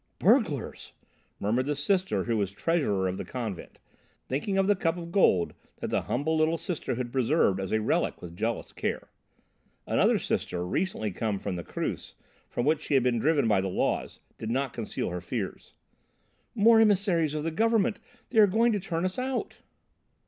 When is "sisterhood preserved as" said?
6.57-7.71